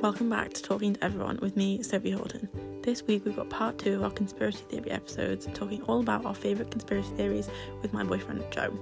[0.00, 2.48] Welcome back to Talking to Everyone with me, Sophie Horton.
[2.84, 6.36] This week we've got part two of our conspiracy theory episodes, talking all about our
[6.36, 7.50] favourite conspiracy theories
[7.82, 8.78] with my boyfriend Joe.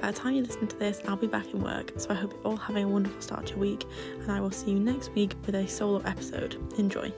[0.00, 2.32] By the time you listen to this, I'll be back in work, so I hope
[2.32, 3.84] you're all having a wonderful start to your week,
[4.20, 6.56] and I will see you next week with a solo episode.
[6.78, 7.12] Enjoy.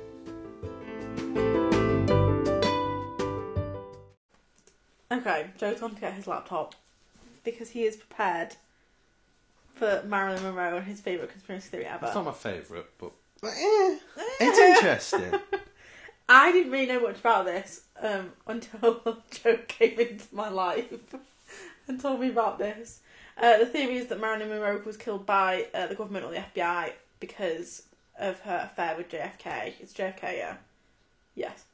[5.12, 6.76] Okay, Joe's gone to get his laptop
[7.44, 8.56] because he is prepared
[9.74, 12.06] for Marilyn Monroe and his favourite conspiracy theory ever.
[12.06, 13.12] It's not my favourite, but
[13.52, 13.98] eh,
[14.40, 15.40] it's interesting.
[16.28, 20.92] I didn't really know much about this um, until Joe came into my life
[21.88, 23.00] and told me about this.
[23.36, 26.44] Uh, the theory is that Marilyn Monroe was killed by uh, the government or the
[26.54, 27.82] FBI because
[28.18, 29.74] of her affair with JFK.
[29.80, 30.56] It's JFK, yeah.
[31.34, 31.64] Yes.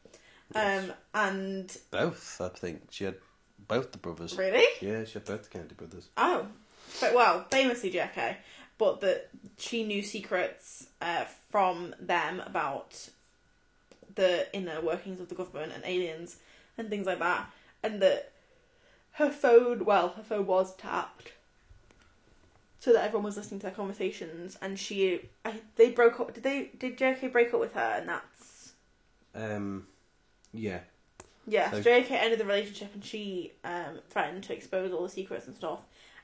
[0.54, 0.84] Yes.
[0.84, 2.82] Um, and both, I think.
[2.90, 3.16] She had
[3.68, 4.36] both the brothers.
[4.36, 4.66] really?
[4.80, 6.08] Yeah, she had both the Kennedy brothers.
[6.16, 6.46] Oh,
[7.00, 8.36] but well, famously JFK,
[8.80, 13.10] but that she knew secrets uh, from them about
[14.14, 16.38] the inner workings of the government and aliens
[16.78, 17.50] and things like that,
[17.82, 18.32] and that
[19.12, 21.32] her phone, well, her phone was tapped,
[22.78, 26.32] so that everyone was listening to their conversations, and she, I, they broke up.
[26.32, 26.70] Did they?
[26.78, 27.96] Did JFK break up with her?
[27.98, 28.72] And that's
[29.34, 29.86] Um,
[30.54, 30.80] yeah.
[31.46, 35.08] Yeah, so So- JK ended the relationship and she um, threatened to expose all the
[35.10, 35.80] secrets and stuff.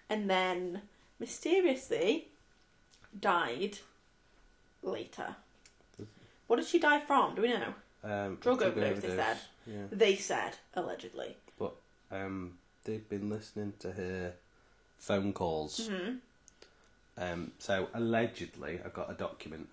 [0.08, 0.82] And then
[1.18, 2.28] mysteriously
[3.20, 3.78] died
[4.82, 5.36] later.
[6.46, 7.34] What did she die from?
[7.34, 7.74] Do we know?
[8.04, 9.38] Um, Drug overdose, they said.
[9.66, 9.82] Yeah.
[9.90, 11.36] They said, allegedly.
[11.58, 11.74] But
[12.12, 14.34] um, they've been listening to her
[14.98, 15.88] phone calls.
[15.88, 16.16] hmm
[17.18, 19.68] Um, so allegedly, I've got a document.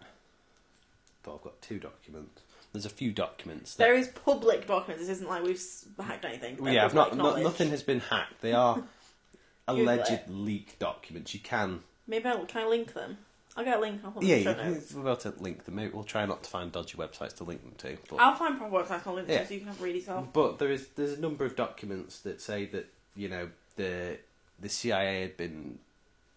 [1.21, 2.41] But I've got two documents.
[2.71, 3.75] There's a few documents.
[3.75, 5.03] That, There is public documents.
[5.03, 5.61] This isn't like we've
[5.99, 6.57] hacked anything.
[6.65, 8.41] Yeah, I've not, nothing has been hacked.
[8.41, 8.81] They are
[9.67, 11.35] alleged leaked documents.
[11.35, 13.17] You can Maybe I'll, can I link them?
[13.55, 14.01] I'll get a link.
[14.03, 14.93] I'll put them Yeah, in the you show can, notes.
[14.93, 15.75] we'll be able to link them.
[15.75, 17.97] Maybe we'll try not to find dodgy websites to link them to.
[18.09, 19.05] But, I'll find proper websites.
[19.07, 19.39] I'll link Yeah.
[19.41, 20.27] to so you can have read yourself.
[20.33, 24.17] but there is there's a number of documents that say that you know the
[24.59, 25.77] the CIA had been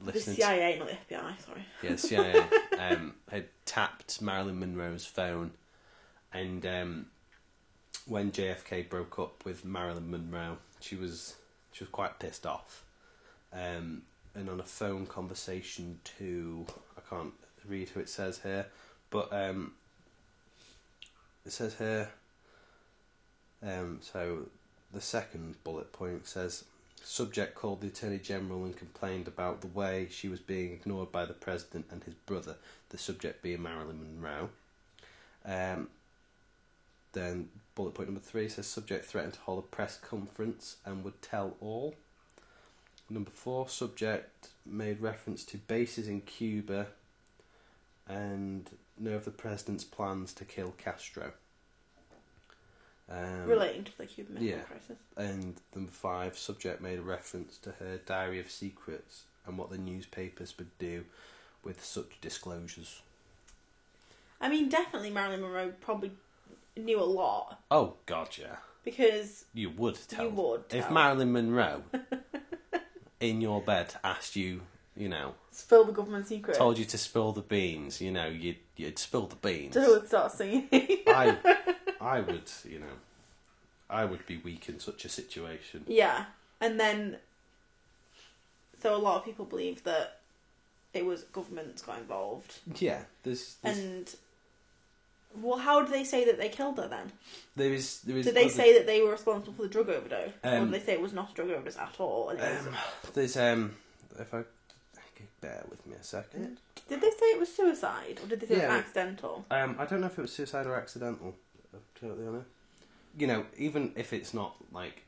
[0.00, 0.36] listening.
[0.36, 0.42] The.
[0.42, 1.40] CIA, not the FBI.
[1.44, 1.64] Sorry.
[1.80, 2.46] To, yeah, the CIA
[2.78, 5.52] um, had tapped Marilyn Monroe's phone,
[6.34, 7.06] and um,
[8.06, 11.36] when JFK broke up with Marilyn Monroe, she was
[11.72, 12.84] she was quite pissed off.
[13.52, 14.02] Um,
[14.36, 16.66] and on a phone conversation to
[16.96, 17.32] I can't
[17.66, 18.66] read who it says here,
[19.10, 19.72] but um,
[21.44, 22.10] it says here.
[23.62, 24.46] Um, so
[24.92, 26.64] the second bullet point says
[27.02, 31.24] subject called the attorney general and complained about the way she was being ignored by
[31.24, 32.56] the president and his brother.
[32.90, 34.50] The subject being Marilyn Monroe.
[35.44, 35.88] Um,
[37.12, 41.22] then bullet point number three says subject threatened to hold a press conference and would
[41.22, 41.94] tell all.
[43.08, 46.88] Number four, subject made reference to bases in Cuba
[48.08, 48.68] and
[48.98, 51.32] know of the president's plans to kill Castro.
[53.08, 54.62] Um, Relating to the Cuban Missile yeah.
[54.62, 54.96] Crisis.
[55.16, 59.78] and number five, subject made a reference to her diary of secrets and what the
[59.78, 61.04] newspapers would do
[61.62, 63.02] with such disclosures.
[64.40, 66.10] I mean, definitely Marilyn Monroe probably
[66.76, 70.24] knew a lot Oh God, yeah, because you would tell.
[70.24, 70.64] you would.
[70.74, 70.90] if.
[70.90, 71.82] Marilyn Monroe
[73.20, 74.62] in your bed asked you,
[74.96, 78.56] you know, spill the government secret, told you to spill the beans, you know, you'd
[78.76, 79.74] you'd spill the beans.
[79.74, 80.68] Joe would start singing.
[80.72, 81.36] I,
[82.00, 82.96] I would, you know,
[83.88, 85.84] I would be weak in such a situation.
[85.86, 86.26] yeah,
[86.60, 87.16] and then
[88.82, 90.20] so a lot of people believe that
[90.92, 94.14] it was governments got involved, Yeah, there's, there's and
[95.40, 97.12] well, how do they say that they killed her then?
[97.56, 98.26] there is there is.
[98.26, 100.80] Did they other- say that they were responsible for the drug overdose, or Um, did
[100.80, 102.28] they say it was not a drug overdose at all?
[102.30, 102.76] And it was, Um,
[103.14, 103.76] there's um,
[104.18, 106.58] if I okay, bear with me a second.
[106.88, 108.68] did they say it was suicide, or did they say it Yeah.
[108.68, 109.44] was accidental?
[109.50, 111.34] Um, I don't know if it was suicide or accidental.
[111.72, 112.48] To be totally honest,
[113.18, 115.02] you know, even if it's not like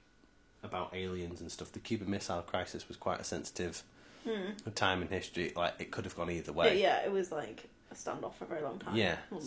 [0.63, 3.83] about aliens and stuff, the Cuban Missile Crisis was quite a sensitive
[4.25, 4.51] Hmm.
[4.75, 5.53] time in history.
[5.55, 6.81] Like it could have gone either way.
[6.81, 8.97] yeah, it was like a standoff for a very long time.
[8.97, 9.17] Yeah.
[9.31, 9.41] Well,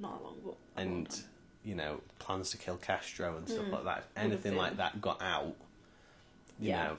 [0.00, 1.20] not long, but a long and
[1.62, 3.72] you know, plans to kill Castro and stuff Mm.
[3.72, 3.98] like that.
[3.98, 5.54] If anything like that got out,
[6.58, 6.84] you Yeah.
[6.84, 6.96] know,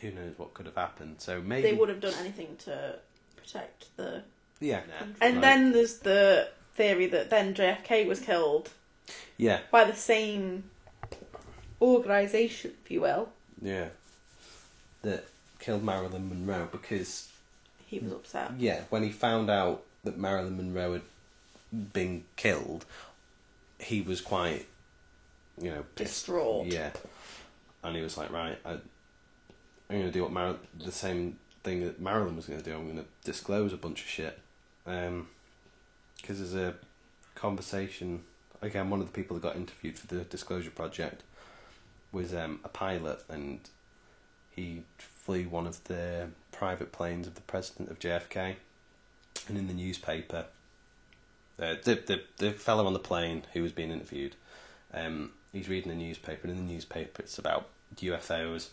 [0.00, 1.20] who knows what could have happened.
[1.20, 2.98] So maybe they would have done anything to
[3.36, 4.22] protect the.
[4.58, 4.82] Yeah,
[5.20, 8.70] And then there's the theory that then JFK was killed
[9.36, 10.70] yeah, by the same
[11.80, 13.28] organisation, if you will.
[13.60, 13.88] yeah,
[15.02, 15.24] that
[15.58, 17.28] killed Marilyn Monroe because
[17.86, 18.52] He was upset.
[18.58, 21.02] Yeah, when he found out that Marilyn Monroe had
[21.72, 22.84] been killed,
[23.78, 24.66] he was quite,
[25.60, 26.26] you know, pissed.
[26.26, 26.66] Distraught.
[26.66, 26.90] Yeah,
[27.82, 28.80] and he was like, right, I, I'm
[29.88, 32.74] going to do what Mar- the same thing that Marilyn was going to do.
[32.74, 34.38] I'm going to disclose a bunch of shit.
[34.86, 35.28] Um,
[36.22, 36.74] because there's a
[37.34, 38.22] conversation.
[38.62, 41.22] Again, one of the people that got interviewed for the Disclosure Project
[42.12, 43.58] was um, a pilot, and
[44.50, 48.54] he flew one of the private planes of the president of JFK.
[49.48, 50.46] And in the newspaper,
[51.62, 54.34] uh, the, the the fellow on the plane who was being interviewed,
[54.92, 58.68] um, he's reading the newspaper, and in the newspaper it's about UFOs.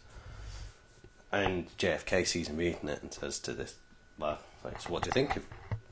[1.32, 3.76] And JFK sees him reading it and says to this,
[4.18, 5.46] well, like, so what do you think of,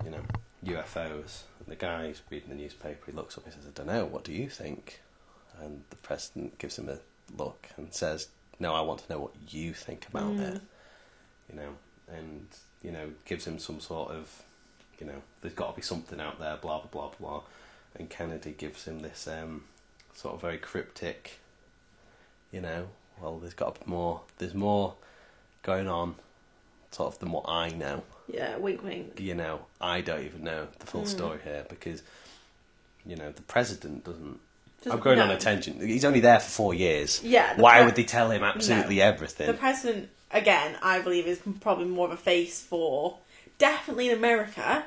[0.03, 0.21] you know,
[0.65, 1.43] UFOs?
[1.59, 4.23] And the guy's reading the newspaper, he looks up and says, I don't know, what
[4.23, 5.01] do you think?
[5.61, 6.97] And the president gives him a
[7.37, 8.29] look and says,
[8.59, 10.55] no, I want to know what you think about Mm.
[10.55, 10.61] it.
[11.51, 11.69] You know,
[12.11, 12.47] and,
[12.81, 14.41] you know, gives him some sort of,
[14.99, 17.41] you know, there's got to be something out there, blah, blah, blah, blah.
[17.95, 19.63] And Kennedy gives him this um,
[20.13, 21.39] sort of very cryptic,
[22.51, 22.87] you know,
[23.21, 24.93] well, there's got to be more, there's more
[25.63, 26.15] going on,
[26.91, 28.03] sort of, than what I know.
[28.31, 29.19] Yeah, wink, wink.
[29.19, 31.07] You know, I don't even know the full Mm.
[31.07, 32.03] story here because,
[33.05, 34.39] you know, the president doesn't.
[34.89, 35.35] I'm going on no.
[35.35, 35.81] a tangent.
[35.81, 37.21] He's only there for four years.
[37.23, 37.59] Yeah.
[37.59, 39.47] Why pre- would they tell him absolutely everything?
[39.47, 43.17] The president, again, I believe is probably more of a face for.
[43.57, 44.85] Definitely in America,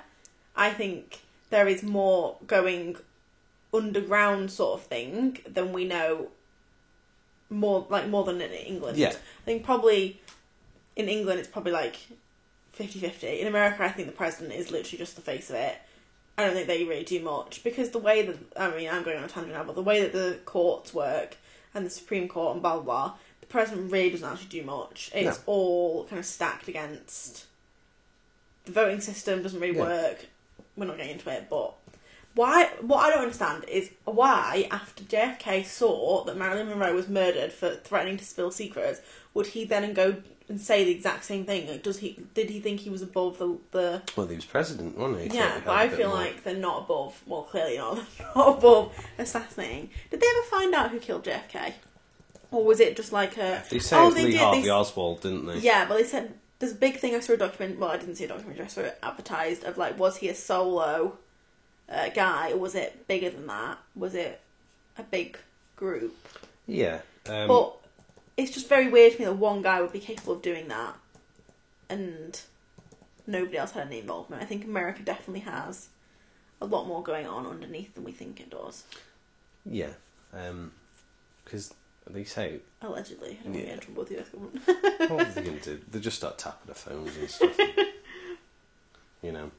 [0.56, 1.20] I think
[1.50, 2.96] there is more going
[3.72, 6.28] underground sort of thing than we know.
[7.48, 8.96] More like more than in England.
[8.96, 9.08] Yeah.
[9.08, 10.20] I think probably
[10.94, 11.96] in England it's probably like
[12.78, 13.40] 50-50.
[13.40, 15.76] In America, I think the president is literally just the face of it.
[16.38, 19.18] I don't think they really do much because the way that I mean I'm going
[19.18, 21.36] on a tangent now, but the way that the courts work
[21.74, 25.10] and the Supreme Court and blah blah blah, the president really doesn't actually do much.
[25.12, 25.42] It's No.
[25.46, 27.46] all kind of stacked against
[28.72, 29.82] the voting system doesn't really Yeah.
[29.82, 30.26] work.
[30.76, 31.74] We're not getting into it, but
[32.34, 32.66] why?
[32.80, 37.74] What I don't understand is why, after JFK saw that Marilyn Monroe was murdered for
[37.74, 39.00] threatening to spill secrets,
[39.34, 40.16] would he then go
[40.48, 41.68] and say the exact same thing?
[41.68, 42.18] Like, does he?
[42.34, 44.02] Did he think he was above the the?
[44.16, 45.36] well, he was president, wasn't he?
[45.36, 46.16] Yeah, but I a I bit feel more.
[46.18, 47.20] like they're not above.
[47.26, 47.96] Well, clearly not.
[48.18, 49.90] They're not above assassinating.
[50.10, 51.74] Did they ever find out who killed JFK,
[52.52, 53.62] or was it just like a?
[53.68, 54.40] They say oh, they Lee did.
[54.40, 55.58] Harvey They, Oswald, didn't they?
[55.58, 57.14] yeah, but they said there's a big thing.
[57.14, 57.80] I saw a document.
[57.80, 58.64] Well, I didn't see a documentary.
[58.64, 61.18] I saw it advertised of like, was he a solo
[61.88, 63.78] uh, guy, or was it bigger than that?
[63.96, 64.40] Was it
[64.96, 65.38] a big
[65.74, 66.14] group?
[66.66, 67.00] Yeah.
[67.28, 67.76] Um, but
[68.36, 70.94] it's just very weird to me that one guy would be capable of doing that,
[71.88, 72.40] and
[73.26, 74.42] nobody else had any involvement.
[74.42, 75.88] I think America definitely has
[76.60, 78.84] a lot more going on underneath than we think it does.
[79.64, 79.92] yeah.
[81.44, 81.74] Because
[82.12, 85.10] they say, Allegedly, I don't want to get in trouble with the US government.
[85.10, 85.80] what are they going to do?
[85.90, 87.56] They just start tapping their phones and stuff.
[89.22, 89.50] you know.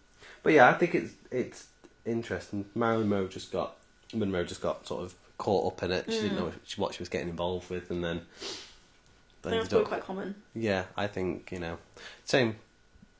[0.44, 1.68] But yeah, I think it's it's
[2.06, 2.66] interesting.
[2.76, 3.76] Marilyn Monroe just got
[4.14, 6.06] Monroe just got sort of caught up in it.
[6.12, 6.40] She didn't Mm.
[6.40, 8.22] know what she was getting involved with, and then.
[9.44, 10.36] Then think you that's probably quite common.
[10.54, 11.78] Yeah, I think you know,
[12.26, 12.58] same.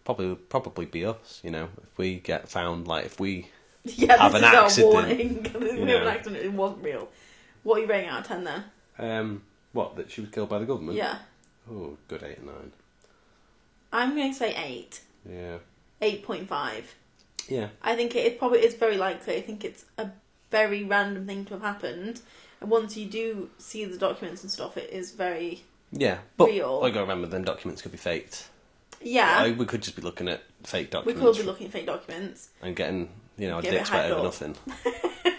[0.04, 1.42] Probably probably be us.
[1.44, 3.50] You know, if we get found, like if we
[3.84, 5.44] Yeah, Have an accident, warning.
[5.60, 6.44] this is an accident.
[6.44, 7.08] It wasn't real.
[7.64, 8.64] What are you rating out of ten then?
[9.02, 9.42] Um
[9.74, 10.98] what that she was killed by the government.
[10.98, 11.18] Yeah,
[11.70, 12.72] Oh, good eight or nine.
[13.94, 15.02] I'm going to say eight.
[15.30, 15.58] Yeah.
[16.02, 16.96] Eight point five.
[17.50, 17.68] Yeah.
[17.82, 19.36] I think it, probably is very likely.
[19.36, 20.10] I think it's a
[20.50, 22.22] very random thing to have happened.
[22.62, 26.82] And once you do see the documents and stuff, it is very Yeah, but Real.
[26.84, 28.48] I gotta remember them documents could be faked.
[29.02, 29.40] yeah.
[29.40, 31.08] I- we could just be looking at fake documents.
[31.08, 33.72] we documents could be looking at fake documents, and getting you know our Get a
[33.72, 34.24] bit dicks wet hyped over up.
[34.26, 34.56] nothing.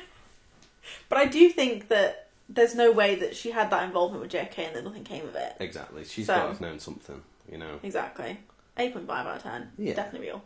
[1.08, 4.58] but I do think that there's no way that she had that involvement with JFK
[4.66, 5.56] and that nothing came of it.
[5.60, 6.04] Exactly.
[6.04, 7.22] She's So- got to have known something.
[7.50, 7.80] You know.
[7.82, 8.38] Exactly.
[8.78, 9.72] Eight point five out of ten.
[9.76, 9.94] Yeah.
[9.94, 10.42] Definitely real.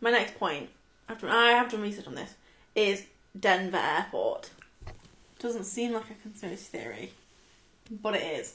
[0.00, 0.70] My next point,
[1.08, 2.34] after I have done research on this,
[2.74, 3.04] is
[3.38, 4.50] Denver Airport.
[5.40, 7.12] Doesn't seem like a conspiracy theory,
[7.90, 8.54] but it is.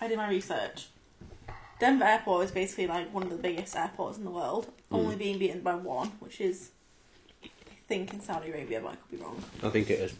[0.00, 0.88] I did my research.
[1.80, 4.96] Denver Airport is basically like one of the biggest airports in the world, Hmm.
[4.96, 6.70] only being beaten by one, which is,
[7.44, 7.48] I
[7.88, 9.42] think, in Saudi Arabia, but I could be wrong.
[9.62, 10.14] I think it is.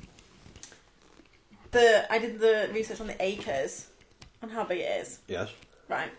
[1.74, 3.88] The I did the research on the acres,
[4.40, 5.18] on how big it is.
[5.26, 5.50] Yes.
[5.88, 6.12] Right.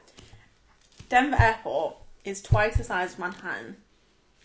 [1.07, 1.95] Denver Airport
[2.25, 3.77] is twice the size of Manhattan,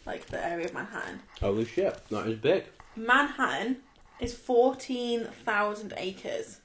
[0.06, 1.18] like the area of Manhattan.
[1.40, 1.98] Holy shit!
[2.10, 2.66] That is big.
[2.94, 3.78] Manhattan
[4.20, 6.60] is 14,000 acres.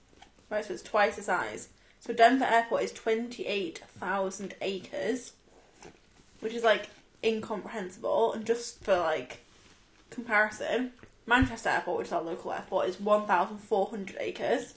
[0.51, 1.69] Right, so it's twice the size.
[1.99, 5.31] So Denver Airport is 28,000 acres,
[6.41, 6.89] which is like
[7.23, 8.33] incomprehensible.
[8.33, 9.43] And just for like
[10.11, 10.91] comparison,
[11.25, 14.75] Manchester Airport, which is our local airport, is 1,400 acres.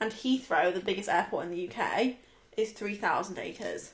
[0.00, 2.16] And Heathrow, the biggest airport in the UK,
[2.56, 3.92] is 3,000 acres.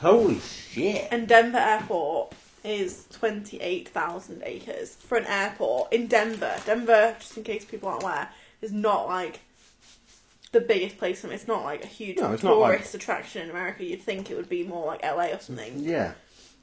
[0.00, 1.08] Holy shit!
[1.10, 2.32] And Denver Airport
[2.62, 6.54] is 28,000 acres for an airport in Denver.
[6.66, 8.28] Denver, just in case people aren't aware,
[8.62, 9.40] is not like
[10.52, 11.24] the biggest place.
[11.24, 13.84] It's not like a huge No, not like- tourist attraction in America.
[13.84, 15.80] You'd think it would be more like LA or something.
[15.80, 16.12] Yeah,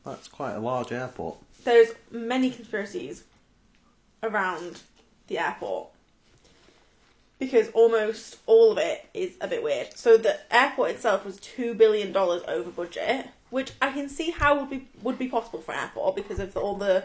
[0.05, 1.37] that's quite a large airport.
[1.65, 3.23] There's many conspiracies
[4.25, 4.81] around
[5.27, 5.89] the airport
[7.39, 9.97] because almost all of it is a bit weird.
[9.97, 14.59] So the airport itself was two billion dollars over budget, which I can see how
[14.59, 17.03] would be would be possible for an airport because of all the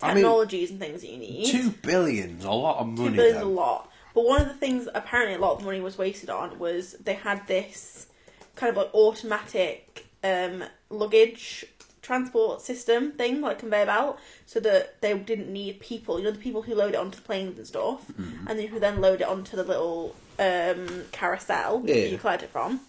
[0.00, 1.50] I mean, technologies and things that you need.
[1.50, 3.10] Two billion's a lot of money.
[3.10, 3.90] Two billion is a lot.
[4.14, 7.14] But one of the things apparently a lot of money was wasted on was they
[7.14, 8.06] had this
[8.54, 11.64] kind of like automatic um, luggage
[12.08, 16.18] transport system thing, like conveyor belt, so that they didn't need people.
[16.18, 18.46] You know, the people who load it onto the planes and stuff, Mm-hmm.
[18.48, 21.94] and then who then load it onto the little um, carousel Yeah.
[21.94, 22.80] that you collect it from.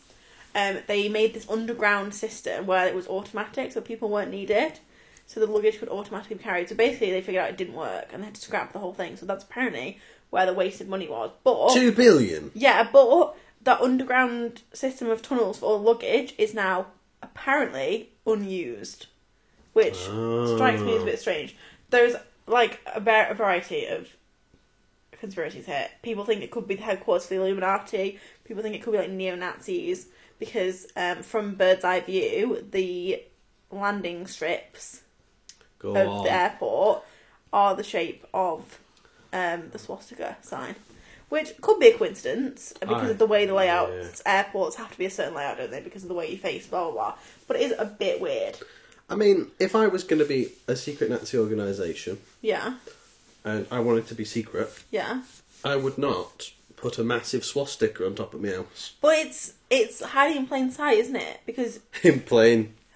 [0.55, 4.79] Um, they made this underground system where it was automatic, so people weren't needed.
[5.27, 6.69] So the luggage could automatically be carried.
[6.69, 8.93] So basically, they figured out it didn't work, and they had to scrap the whole
[8.95, 9.15] thing.
[9.17, 9.99] So that's apparently
[10.31, 11.29] where the wasted money was.
[11.43, 12.49] But Two billion.
[12.55, 16.87] yeah, but that underground system of tunnels for luggage is now
[17.21, 19.05] apparently unused,
[19.79, 19.95] which
[20.55, 21.55] strikes me as a bit strange.
[21.89, 22.15] There's
[22.47, 24.07] like a, var- a variety of
[25.19, 25.87] conspiracies here.
[26.01, 28.19] People think it could be the headquarters for the Illuminati.
[28.45, 30.07] People think it could be like neo Nazis
[30.39, 33.21] because um, from bird's eye view, the
[33.71, 35.01] landing strips
[35.79, 36.23] Go of on.
[36.25, 37.03] the airport
[37.51, 38.79] are the shape of
[39.33, 40.75] um, the swastika sign,
[41.29, 43.11] which could be a coincidence because Aye.
[43.11, 45.81] of the way the layouts airports have to be a certain layout, don't they?
[45.81, 47.13] Because of the way you face, blah blah blah.
[47.47, 48.57] But it is a bit weird.
[49.09, 52.75] I mean, if I was going to be a secret Nazi organisation Yeah,
[53.43, 55.23] and I wanted to be secret, yeah.
[55.63, 60.01] I would not put a massive swastika on top of my house But it's it's
[60.01, 61.41] hiding in plain sight, isn't it?
[61.45, 62.75] Because in plain.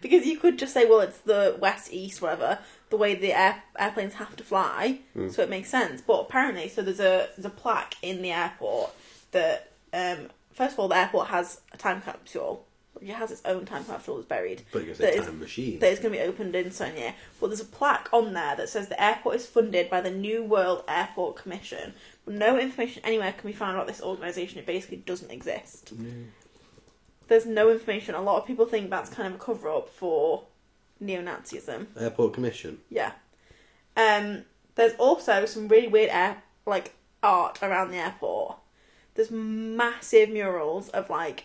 [0.00, 2.58] Because you could just say, well, it's the west east, whatever.
[2.90, 6.00] The way the air, airplanes have to fly, so it makes sense.
[6.00, 8.92] But apparently, so there's a there's a plaque in the airport
[9.32, 12.66] that um, first of all, the airport has a time capsule.
[13.00, 14.62] It has its own time capsule that's buried.
[14.72, 15.78] but it's say time machine.
[15.80, 17.14] that is going to be opened in some year.
[17.40, 20.44] But there's a plaque on there that says the airport is funded by the New
[20.44, 21.94] World Airport Commission.
[22.24, 24.58] But no information anywhere can be found about this organisation.
[24.58, 25.92] It basically doesn't exist.
[27.28, 28.14] There's no information.
[28.14, 30.44] A lot of people think that's kind of a cover up for
[31.00, 31.86] neo Nazism.
[31.98, 32.78] Airport Commission.
[32.90, 33.12] Yeah.
[33.96, 38.56] Um, there's also some really weird air like art around the airport.
[39.14, 41.44] There's massive murals of like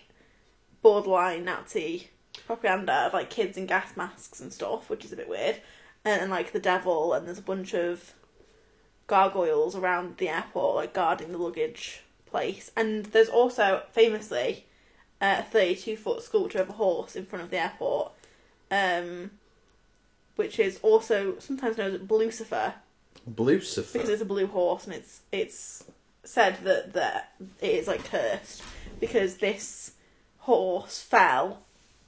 [0.82, 2.10] borderline Nazi
[2.46, 5.62] propaganda of like kids in gas masks and stuff, which is a bit weird.
[6.06, 8.14] And, and like the devil, and there's a bunch of
[9.08, 12.72] gargoyles around the airport, like guarding the luggage place.
[12.76, 14.66] And there's also famously
[15.20, 18.12] a 32 foot sculpture of a horse in front of the airport.
[18.72, 19.32] Um,
[20.40, 22.74] which is also sometimes known as Blucifer.
[23.38, 23.92] Lucifer.
[23.92, 25.84] because it's a blue horse and it's it's
[26.24, 28.64] said that that it is like cursed
[29.02, 29.92] because this
[30.50, 31.60] horse fell.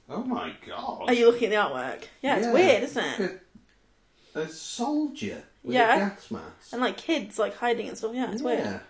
[0.08, 1.04] Oh my god.
[1.06, 2.04] Are you looking at the artwork?
[2.22, 3.42] Yeah, it's weird, isn't it?
[4.34, 5.94] A soldier with Yeah.
[5.94, 6.72] a gas mask.
[6.72, 8.14] And like kids like hiding and stuff.
[8.14, 8.80] Yeah, it's weird.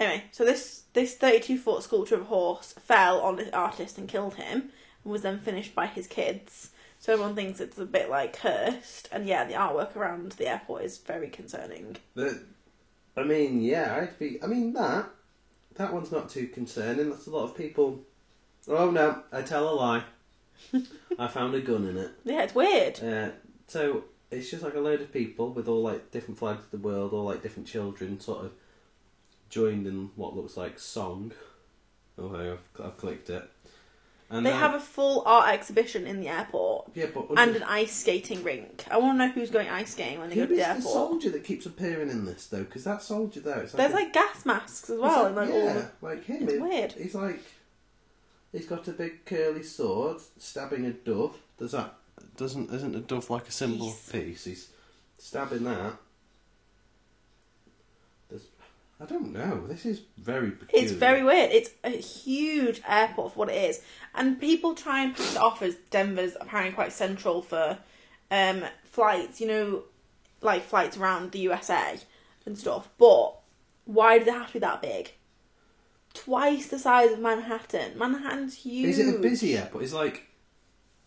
[0.00, 3.96] Anyway, so this this thirty two foot sculpture of a horse fell on this artist
[3.96, 4.70] and killed him,
[5.04, 6.70] and was then finished by his kids.
[6.98, 10.82] So everyone thinks it's a bit like cursed, and yeah, the artwork around the airport
[10.82, 11.96] is very concerning.
[12.14, 12.42] The,
[13.16, 14.42] I mean, yeah, I'd be.
[14.42, 15.06] I mean that
[15.76, 17.10] that one's not too concerning.
[17.10, 18.00] That's a lot of people.
[18.68, 20.02] Oh no, I tell a lie.
[21.18, 22.10] I found a gun in it.
[22.24, 23.02] Yeah, it's weird.
[23.02, 23.30] Uh,
[23.66, 26.78] so it's just like a load of people with all like different flags of the
[26.78, 28.52] world, all like different children, sort of
[29.50, 31.32] joined in what looks like song.
[32.18, 33.48] Oh, hey, I've, I've clicked it.
[34.30, 36.90] And They then- have a full art exhibition in the airport.
[36.94, 38.84] yeah, but and an ice skating rink.
[38.90, 40.74] I want to know who's going ice skating when they who go to is the
[40.74, 42.64] the soldier that keeps appearing in this though?
[42.64, 45.36] Because that soldier there, it's like There's a- like gas masks as well, like- and
[45.36, 46.42] like yeah, all the like him.
[46.44, 46.92] It's it- weird.
[46.92, 47.40] He's like,
[48.54, 51.36] he's got a big curly sword stabbing a dove.
[51.58, 51.94] Does that
[52.36, 54.44] doesn't isn't a dove like a symbol of peace?
[54.44, 54.70] He's
[55.18, 55.94] stabbing that.
[58.30, 58.46] There's,
[59.00, 59.66] I don't know.
[59.66, 60.84] This is very peculiar.
[60.84, 61.50] It's very weird.
[61.50, 63.82] It's a huge airport for what it is,
[64.14, 67.78] and people try and pass it off as Denver's apparently quite central for
[68.30, 69.40] um, flights.
[69.40, 69.82] You know,
[70.40, 71.98] like flights around the USA
[72.46, 72.88] and stuff.
[72.98, 73.34] But
[73.84, 75.12] why do they have to be that big?
[76.14, 77.98] Twice the size of Manhattan.
[77.98, 78.88] Manhattan's huge.
[78.88, 79.84] Is it a busy airport?
[79.84, 80.28] It's like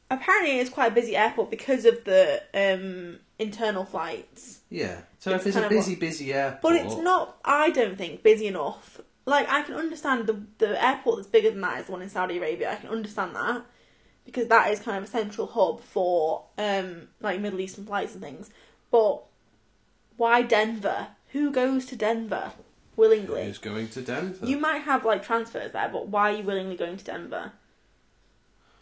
[0.09, 4.61] Apparently, it's quite a busy airport because of the um, internal flights.
[4.69, 5.01] yeah.
[5.19, 8.47] So It's if it's a busy, busy airport, But it's not, I don't think, busy
[8.47, 9.01] enough.
[9.25, 12.09] Like, I can understand the, the airport that's bigger than that is the one in
[12.09, 12.71] Saudi Arabia.
[12.71, 13.65] I can understand that.
[14.25, 18.23] Because that is kind of a central hub for, um, like, Middle Eastern flights and
[18.23, 18.49] things.
[18.91, 19.23] But
[20.15, 21.07] why Denver?
[21.33, 22.53] Who goes to Denver
[22.97, 23.45] willingly?
[23.45, 24.45] Who's going to Denver?
[24.45, 27.53] You might have, like, transfers there, but why are you willingly going to Denver?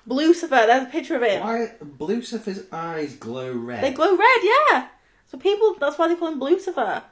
[0.08, 1.42] Lucifer, there's a picture of him.
[1.42, 3.84] Why Lucifer's eyes glow red?
[3.84, 4.40] They glow red,
[4.72, 4.88] yeah.
[5.28, 7.04] So people, that's why they call him Lucifer.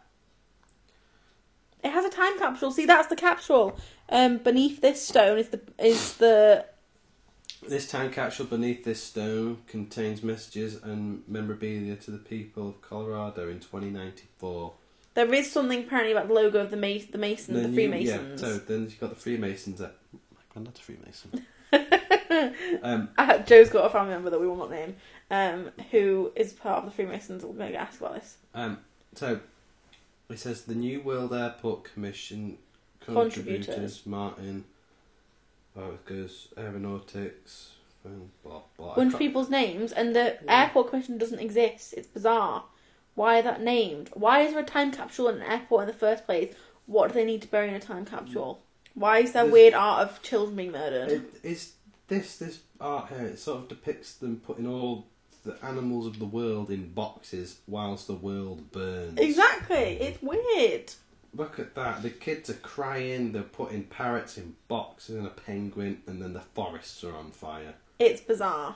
[1.84, 2.72] It has a time capsule.
[2.72, 3.78] See, that's the capsule.
[4.10, 6.66] Um, beneath this stone is the is the
[7.68, 13.50] This time capsule beneath this stone contains messages and memorabilia to the people of Colorado
[13.50, 14.74] in 2094.
[15.16, 17.76] There is something apparently about the logo of the Mas- the Masons, the Then you-
[17.76, 18.42] Freemasons.
[18.42, 19.82] yeah, so then you've got the Freemasons.
[19.82, 21.46] At, my granddad's a Freemason.
[22.84, 24.96] um, Uh, Joe's got a family member that we will not name,
[25.32, 27.44] um, who is part of the Freemasons.
[27.44, 28.38] We're going to ask about this.
[28.54, 28.80] um,
[29.16, 29.40] so
[30.30, 32.58] it says the New World Airport Commission
[33.02, 33.66] Contributors.
[33.66, 34.66] contributors Martin.
[35.76, 37.72] Oh, it goes aeronautics.
[38.44, 38.92] Blah blah.
[38.94, 41.94] I bunch of can't- people's names, and the airport commission doesn't exist.
[41.94, 42.64] It's bizarre.
[43.16, 44.10] Why are that named?
[44.14, 46.54] Why is there a time capsule in an airport in the first place?
[46.86, 48.62] What do they need to bury in a time capsule?
[48.96, 51.10] Why is there There's- weird art of children being murdered?
[51.12, 51.74] It, it's
[52.08, 53.26] this this art here.
[53.28, 55.08] It sort of depicts them putting all
[55.44, 59.20] the animals of the world in boxes whilst the world burns.
[59.20, 59.98] exactly.
[60.00, 60.94] It's weird.
[61.36, 62.02] Look at that.
[62.04, 63.32] The kids are crying.
[63.32, 67.74] They're putting parrots in boxes and a penguin, and then the forests are on fire.
[68.00, 68.76] It's bizarre.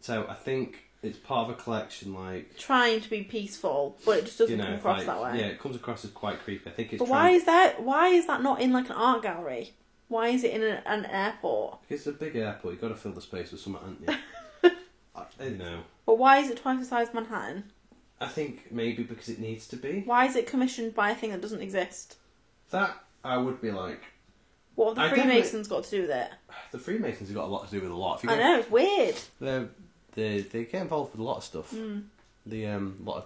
[0.00, 4.24] So I think it's part of a collection, like Trying to be peaceful, but it
[4.26, 5.40] just doesn't you know, come across like- that way.
[5.40, 6.68] yeah, it comes across as quite creepy.
[6.68, 7.82] I think it's but why is that?
[7.82, 9.74] Why is that not in like an art gallery?
[10.08, 11.82] Why is it in a, an airport?
[11.82, 12.74] Because it's a big airport.
[12.74, 14.20] You've got to fill the space with something, haven't
[14.64, 14.70] you?
[15.14, 15.80] I, you know.
[16.06, 17.64] But why is it twice the size of Manhattan?
[18.20, 20.02] I think maybe because it needs to be.
[20.04, 22.16] Why is it commissioned by a thing that doesn't exist?
[22.70, 24.02] That I would be like.
[24.74, 26.30] What have the I Freemasons got to do with it?
[26.72, 28.24] The Freemasons have got a lot to do with a lot.
[28.26, 29.16] I know it's weird.
[29.40, 29.66] They
[30.18, 31.72] they they get involved with a lot of stuff.
[31.72, 32.04] Mm,
[32.46, 33.24] The um lot of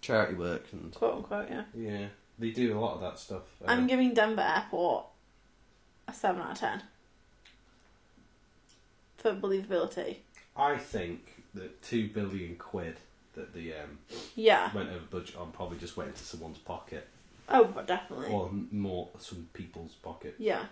[0.00, 1.64] charity work and quote unquote, yeah.
[1.74, 2.06] yeah,
[2.38, 3.42] they do a lot of that stuff.
[3.66, 5.06] I'm Um, giving Denver Airport
[6.08, 6.82] a 7 out of 10
[9.18, 10.18] for believability.
[10.56, 12.96] I think that two billion quid
[13.34, 13.98] that the um
[14.34, 14.72] Yeah.
[14.74, 17.08] went over budget on probably just went into someone's pocket
[17.48, 18.28] Oh, but definitely.
[18.30, 20.66] or more some people's pocket Yeah.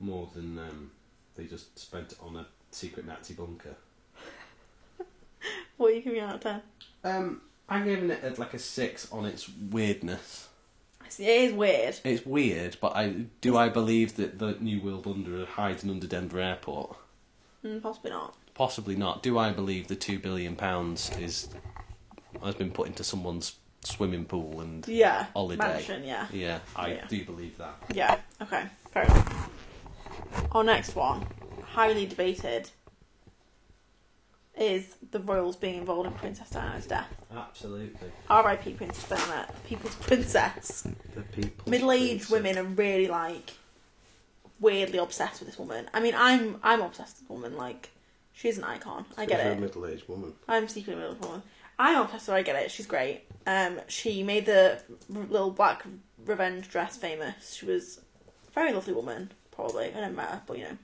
[0.00, 0.90] more than um
[1.36, 3.76] they just spent it on a secret Nazi bunker.
[5.76, 6.62] What are you giving out of 10?
[7.04, 10.48] Um, I'm giving it a, like a six on its weirdness.
[11.18, 12.00] It is weird.
[12.04, 13.08] It's weird, but I
[13.40, 16.96] do I believe that the New World Under hiding under Denver Airport?
[17.64, 18.34] Mm, possibly not.
[18.54, 19.22] Possibly not.
[19.22, 21.48] Do I believe the two billion pounds is
[22.42, 25.26] has been put into someone's swimming pool and Yeah.
[25.34, 25.58] Holiday.
[25.64, 26.26] Mansion, yeah.
[26.32, 27.06] yeah, I Yeah.
[27.06, 27.74] do believe that.
[27.92, 29.50] Yeah, okay, fair enough.
[30.52, 31.26] Our next one,
[31.62, 32.70] highly debated,
[34.56, 37.08] is the royals being involved in Princess Diana's death.
[37.34, 38.08] Absolutely.
[38.30, 38.72] R.I.P.
[38.74, 40.86] Princess Diana, people's princess.
[41.14, 41.70] The people.
[41.70, 43.52] Middle-aged women are really like
[44.60, 45.88] weirdly obsessed with this woman.
[45.92, 47.56] I mean, I'm I'm obsessed with this woman.
[47.56, 47.90] Like,
[48.32, 49.04] she's an icon.
[49.16, 49.58] I get it.
[49.58, 50.32] A middle-aged woman.
[50.48, 51.42] I'm secretly a middle aged woman.
[51.78, 52.38] I'm obsessed with her.
[52.38, 52.70] I get it.
[52.70, 53.22] She's great.
[53.46, 55.84] Um, she made the little black
[56.24, 57.54] revenge dress famous.
[57.54, 58.00] She was
[58.48, 59.32] a very lovely woman.
[59.50, 60.78] Probably I don't matter, but you know.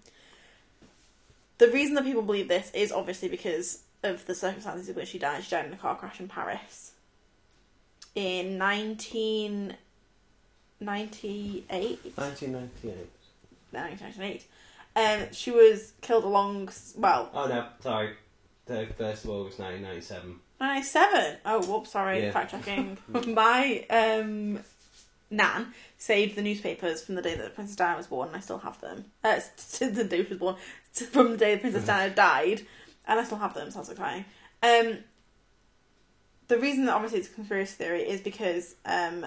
[1.61, 5.19] The reason that people believe this is obviously because of the circumstances in which she
[5.19, 5.45] died.
[5.45, 6.93] She died in a car crash in Paris
[8.15, 9.77] in 1998.
[12.17, 13.11] 1998.
[13.73, 14.47] 1998.
[14.97, 16.71] Um, she was killed along.
[16.97, 18.15] Well, Oh no, sorry.
[18.65, 20.37] The first of August 1997.
[20.61, 21.37] 97.
[21.45, 22.31] Oh, whoops, sorry, Yeah.
[22.33, 22.97] fact checking.
[23.35, 24.61] My um,
[25.31, 28.59] nan saved the newspapers from the day that Princess Diana was born, and I still
[28.59, 29.05] have them.
[29.23, 30.57] Uh, since the day she was born,
[31.11, 32.63] from the day that Princess Diana died,
[33.07, 34.25] and I still have them, sounds like crying.
[34.63, 34.99] Um,
[36.49, 39.27] the reason that obviously it's a conspiracy theory is because um,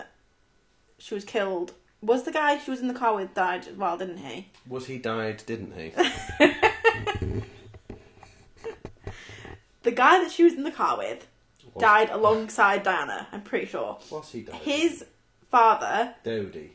[0.97, 1.73] she was killed.
[2.02, 4.47] Was the guy she was in the car with died as well, didn't he?
[4.67, 5.93] Was he died, didn't he?
[9.84, 11.28] The guy that she was in the car with
[11.73, 13.97] Was- died alongside Diana, I'm pretty sure.
[14.10, 14.56] Was he died?
[14.62, 15.06] His
[15.52, 16.69] father Dodi.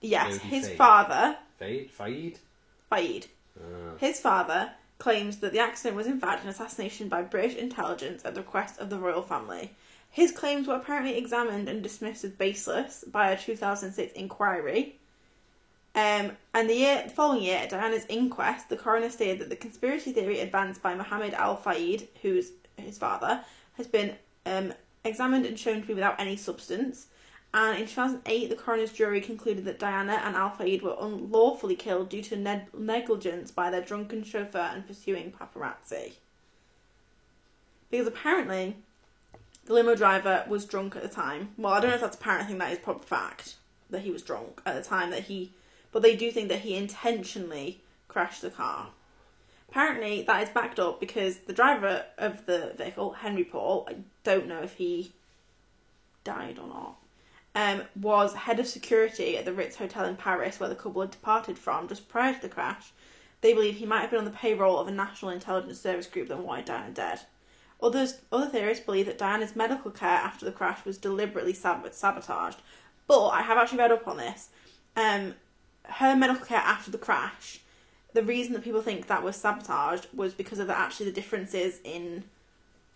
[0.00, 0.76] Yes, Dodi his Fayed.
[0.76, 1.90] father, Fade?
[1.90, 2.38] Fade?
[2.90, 3.26] Faid.
[3.98, 8.34] His father claims that the accident was in fact an assassination by British intelligence at
[8.34, 9.70] the request of the royal family.
[10.10, 14.96] His claims were apparently examined and dismissed as baseless by a 2006 inquiry.
[15.94, 19.56] Um, and the year the following year, at Diana's inquest, the coroner stated that the
[19.56, 23.42] conspiracy theory advanced by Mohammed Al Fayed, who's his father,
[23.76, 24.14] has been
[24.46, 24.72] um,
[25.04, 27.06] examined and shown to be without any substance.
[27.54, 32.10] And in 2008, the coroner's jury concluded that Diana and Al Fayed were unlawfully killed
[32.10, 36.12] due to neg- negligence by their drunken chauffeur and pursuing paparazzi.
[37.90, 38.76] Because apparently,
[39.64, 41.50] the limo driver was drunk at the time.
[41.56, 42.44] Well, I don't know if that's apparent.
[42.44, 43.56] I think that is probably fact
[43.90, 45.52] that he was drunk at the time that he.
[45.90, 48.88] But they do think that he intentionally crashed the car.
[49.70, 54.46] Apparently that is backed up because the driver of the vehicle, Henry Paul, I don't
[54.46, 55.12] know if he
[56.24, 56.96] died or not,
[57.58, 61.10] um, was head of security at the Ritz Hotel in Paris where the couple had
[61.10, 62.92] departed from just prior to the crash.
[63.40, 66.28] They believe he might have been on the payroll of a national intelligence service group
[66.28, 67.20] that wanted Diana dead.
[67.82, 72.58] Others, other theorists believe that Diana's medical care after the crash was deliberately sab- sabotaged.
[73.08, 74.50] But I have actually read up on this.
[74.96, 75.34] Um,
[75.82, 77.58] her medical care after the crash,
[78.12, 81.80] the reason that people think that was sabotaged was because of the, actually the differences
[81.82, 82.22] in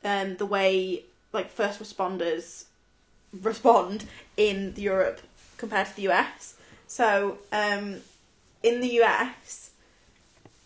[0.05, 2.67] um, the way like first responders
[3.41, 4.05] respond
[4.37, 5.21] in Europe
[5.57, 6.55] compared to the US.
[6.87, 7.97] So um,
[8.63, 9.71] in the US,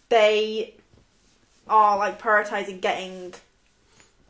[0.08, 0.74] they
[1.68, 3.34] are like prioritizing getting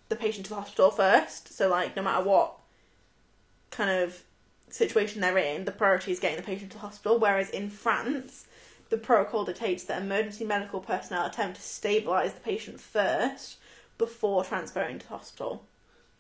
[0.09, 1.53] the patient to the hospital first.
[1.53, 2.55] So like no matter what
[3.71, 4.23] kind of
[4.71, 7.19] situation they're in, the priority is getting the patient to the hospital.
[7.19, 8.47] Whereas in France,
[8.89, 13.59] the protocol dictates that emergency medical personnel attempt to stabilize the patient first
[13.99, 15.65] before transferring to the hospital.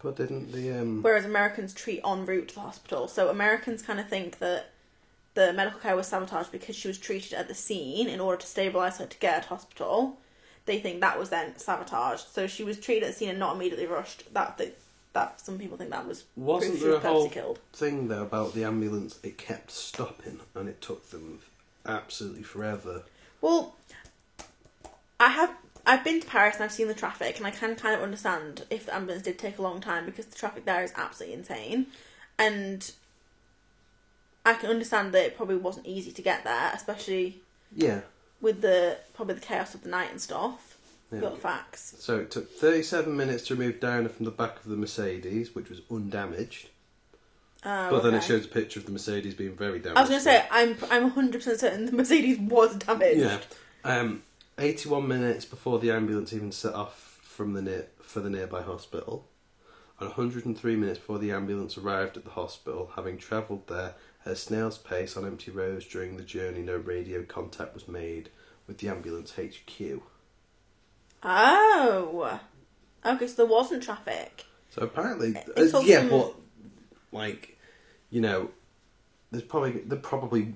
[0.02, 1.02] But didn't the um?
[1.02, 3.08] Whereas Americans treat en route to the hospital.
[3.08, 4.70] So Americans kind of think that
[5.34, 8.46] the medical care was sabotaged because she was treated at the scene in order to
[8.46, 10.18] stabilize her to get her to hospital.
[10.66, 12.26] They think that was then sabotaged.
[12.28, 14.32] So she was treated at the scene and not immediately rushed.
[14.34, 14.76] That that,
[15.12, 17.58] that some people think that was Wasn't there a whole killed.
[17.72, 19.18] thing there about the ambulance?
[19.22, 21.40] It kept stopping, and it took them
[21.86, 23.04] absolutely forever.
[23.40, 23.74] Well,
[25.20, 25.54] I have.
[25.86, 28.64] I've been to Paris and I've seen the traffic, and I can kind of understand
[28.70, 31.86] if the ambulance did take a long time because the traffic there is absolutely insane,
[32.38, 32.90] and
[34.44, 37.40] I can understand that it probably wasn't easy to get there, especially
[37.74, 38.00] Yeah.
[38.40, 40.76] with the probably the chaos of the night and stuff.
[41.12, 41.20] yeah.
[41.20, 41.94] Got facts.
[42.00, 45.68] So it took 37 minutes to remove Diana from the back of the Mercedes, which
[45.70, 46.68] was undamaged.
[47.64, 49.98] Oh, but then it shows a picture of the Mercedes being very damaged.
[49.98, 53.20] I was gonna say I'm I'm hundred percent certain the Mercedes was damaged.
[53.20, 53.38] Yeah.
[53.84, 54.22] Um,
[54.58, 59.28] 81 minutes before the ambulance even set off from the near, for the nearby hospital,
[59.98, 64.36] and 103 minutes before the ambulance arrived at the hospital, having travelled there at a
[64.36, 68.30] snail's pace on empty roads during the journey, no radio contact was made
[68.66, 70.02] with the ambulance HQ.
[71.22, 72.40] Oh.
[73.04, 74.44] Okay, so there wasn't traffic.
[74.70, 76.34] So apparently, uh, yeah, them- but
[77.12, 77.58] like,
[78.10, 78.50] you know,
[79.30, 80.54] there's probably there probably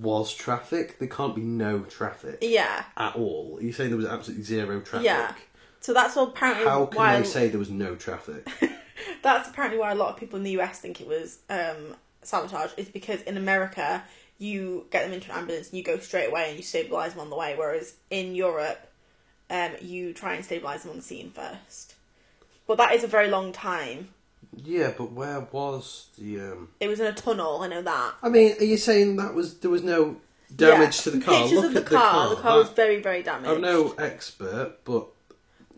[0.00, 0.98] was traffic.
[0.98, 2.84] There can't be no traffic Yeah.
[2.96, 3.58] at all.
[3.60, 5.06] you saying there was absolutely zero traffic.
[5.06, 5.34] Yeah.
[5.80, 8.48] So that's all apparently How can why they say there was no traffic?
[9.22, 12.70] that's apparently why a lot of people in the US think it was um, sabotage.
[12.76, 14.02] Is because in America
[14.38, 17.20] you get them into an ambulance and you go straight away and you stabilize them
[17.20, 18.90] on the way, whereas in Europe
[19.50, 21.94] um, you try and stabilize them on the scene first.
[22.66, 24.08] But that is a very long time.
[24.62, 26.40] Yeah, but where was the?
[26.40, 27.60] um It was in a tunnel.
[27.62, 28.14] I know that.
[28.22, 30.16] I mean, are you saying that was there was no
[30.54, 31.34] damage Yeah, to the car?
[31.42, 32.28] Pictures Look of the at car.
[32.28, 32.50] the The car.
[32.50, 33.50] car was That- very, very damaged.
[33.50, 35.06] I'm no expert, but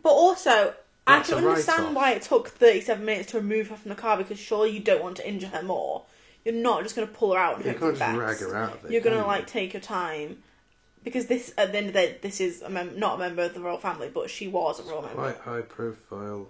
[0.02, 0.74] But also,
[1.06, 1.94] I That's can a understand write-off.
[1.94, 5.02] why it took 37 minutes to remove her from the car because surely you don't
[5.02, 6.02] want to injure her more.
[6.44, 8.18] You're not just going to pull her out and you hope can't for just the
[8.18, 8.50] drag best.
[8.50, 8.90] her out of it.
[8.92, 10.42] You're going to can like take your time
[11.02, 13.42] because this at the end of the day, this is a mem- not a member
[13.42, 15.06] of the royal family, but she was a royal you?
[15.08, 16.48] member, Quite high profile.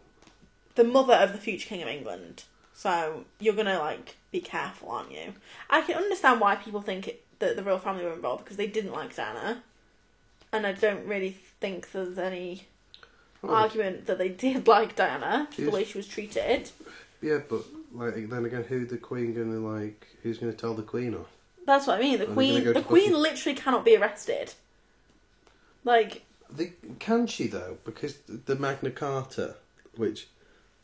[0.77, 2.45] The mother of the future king of England.
[2.75, 5.35] So you're going to like be careful, aren't you?
[5.71, 8.67] I can understand why people think it, that the royal family were involved because they
[8.67, 9.63] didn't like Diana,
[10.53, 12.67] and I don't really think there's any
[13.43, 16.71] Well, argument that they did like Diana, the way she was treated.
[17.23, 20.07] Yeah, but like then again, who the queen gonna like?
[20.23, 21.29] Who's gonna tell the queen off?
[21.65, 22.19] That's what I mean.
[22.19, 23.23] The Are queen, go the queen Buckingham?
[23.23, 24.53] literally cannot be arrested.
[25.85, 27.79] Like, They, can she though?
[27.85, 29.57] Because the Magna Carta,
[29.97, 30.29] which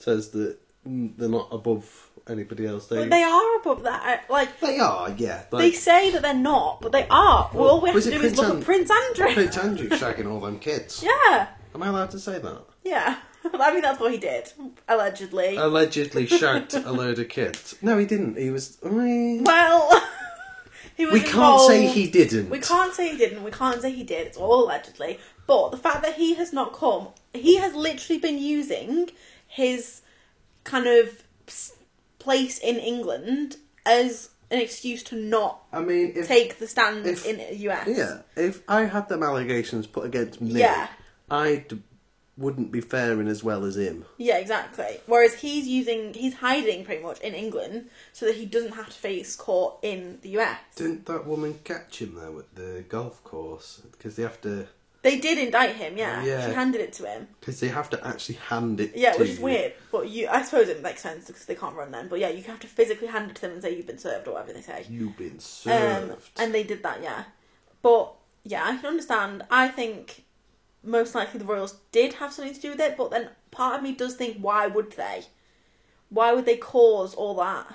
[0.02, 4.24] says that they're not above anybody else, they but they are above that.
[4.28, 5.10] Like, they are.
[5.16, 7.50] Yeah, they say that they're not, but they are.
[7.54, 9.32] Well, All we have was to it do is Prince look An- at Prince Andrew.
[9.34, 11.02] Prince Andrew shagging all them kids.
[11.04, 12.62] Yeah, Am I allowed to say that?
[12.84, 13.18] yeah.
[13.54, 14.52] I mean, that's what he did,
[14.88, 15.56] allegedly.
[15.56, 17.74] Allegedly shagged a load of kids.
[17.82, 18.38] No, he didn't.
[18.38, 18.78] He was.
[18.82, 20.02] Well,
[20.96, 22.50] he was we can't involved- say he didn't.
[22.50, 23.42] We can't say he didn't.
[23.42, 24.28] We can't say he did.
[24.28, 25.18] It's all allegedly.
[25.48, 29.10] But the fact that he has not come, he has literally been using
[29.52, 30.00] his
[30.64, 31.22] kind of
[32.18, 37.26] place in England as an excuse to not I mean, if take the stand if-
[37.26, 37.88] in the US.
[37.88, 40.88] yeah, if I had them allegations put against me, Yeah.
[41.30, 41.82] I d-
[42.38, 44.04] wouldn't be faring as well as him.
[44.16, 45.00] Yeah, exactly.
[45.06, 48.92] Whereas he's using, he's hiding pretty much in England so that he doesn't have to
[48.92, 50.58] face court in the US.
[50.76, 53.82] Didn't that woman catch him though at the golf course?
[53.92, 54.66] Because they have to,
[55.02, 56.22] They did indict him, yeah.
[56.24, 56.46] Yeah.
[56.48, 57.26] She handed it to him.
[57.40, 58.92] because they have to actually hand it.
[58.94, 59.44] Yeah, to which is you.
[59.44, 59.72] weird.
[59.90, 62.06] But you, I suppose it makes sense because they can't run then.
[62.08, 64.28] But yeah, you have to physically hand it to them and say you've been served
[64.28, 64.86] or whatever they say.
[64.88, 66.30] You've been Um, served.
[66.38, 67.24] and they did that, yeah.
[67.82, 69.42] But yeah, I can understand.
[69.50, 70.22] I think
[70.84, 73.82] most likely the royals did have something to do with it, but then part of
[73.82, 75.24] me does think, why would they?
[76.10, 77.66] Why would they cause all that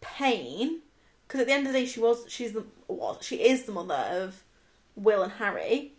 [0.00, 0.80] pain?
[1.26, 3.72] Because at the end of the day, she was she's the was she is the
[3.72, 4.42] mother of
[4.94, 5.92] Will and Harry.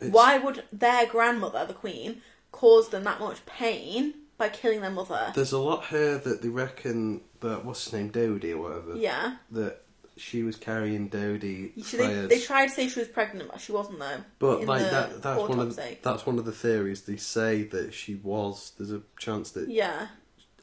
[0.00, 2.20] Why would their grandmother, the Queen,
[2.52, 5.32] cause them that much pain by killing their mother?
[5.34, 8.96] There's a lot here that they reckon that what's his name, Dodi or whatever.
[8.96, 9.36] yeah.
[9.50, 9.80] That
[10.16, 11.72] she was carrying Dodi.
[11.84, 14.18] She, they, they tried to say she was pregnant, but she wasn't though.
[14.38, 15.98] But in like the that, that's one of autopsy.
[16.02, 17.02] that's one of the theories.
[17.02, 18.72] They say that she was.
[18.78, 20.08] There's a chance that, Yeah.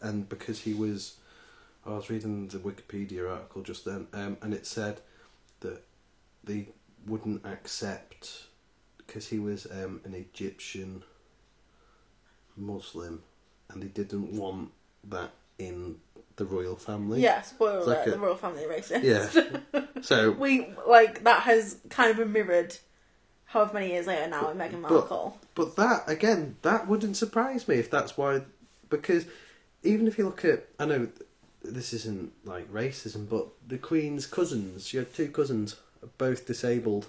[0.02, 1.18] and because he was,
[1.86, 5.02] I was reading the Wikipedia article just then, um, and it said
[5.62, 5.84] that
[6.44, 6.70] they
[7.06, 8.44] wouldn't accept
[9.12, 11.04] because he was um, an Egyptian
[12.56, 13.22] Muslim,
[13.70, 14.72] and they didn't want
[15.10, 15.98] that in
[16.38, 17.22] the royal family.
[17.22, 19.04] Yeah, spoiler It's alert, like a- the royal family racist.
[19.04, 19.82] Yeah.
[20.04, 22.76] So we like that has kind of been mirrored
[23.46, 25.38] however many years later now with Meghan Markle.
[25.54, 28.42] But that again, that wouldn't surprise me if that's why,
[28.90, 29.28] because
[29.84, 31.10] even if you look at, I know
[31.64, 35.76] this isn't like racism, but the Queen's cousins, she had two cousins,
[36.18, 37.06] both disabled,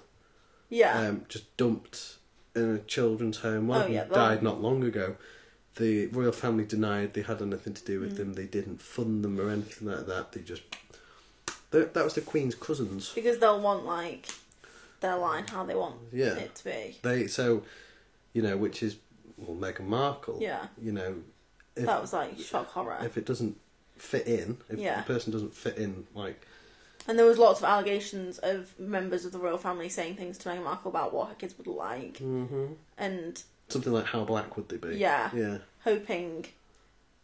[0.73, 0.99] yeah.
[1.09, 2.17] um, just dumped
[2.57, 3.69] in a children's home.
[3.69, 5.17] One Oh, yeah, well- died not long ago.
[5.77, 8.17] The royal family denied they had anything to do with Mm.
[8.17, 8.33] them.
[8.35, 10.33] They didn't fund them or anything like that.
[10.33, 10.63] They just
[11.71, 13.13] that, that was the Queen's cousins.
[13.15, 14.29] because they'll want like
[15.01, 16.35] their line how they want Yeah.
[16.35, 16.99] it to be.
[17.03, 17.63] They so,
[18.35, 18.97] you know, which is
[19.39, 20.39] well, Meghan Markle.
[20.41, 20.67] Yeah.
[20.81, 21.15] You know,
[21.75, 22.99] if, that was like shock horror.
[23.03, 23.59] if it doesn't
[23.97, 24.99] fit in, if Yeah.
[25.01, 26.47] the person doesn't fit in, like
[27.09, 30.49] And there was lots of allegations of members of the royal family saying things to
[30.49, 32.75] Meghan Markle about what her kids would like mhm.
[32.97, 34.97] and something like how black would they be?
[34.97, 35.31] Yeah.
[35.35, 36.47] yeah, hoping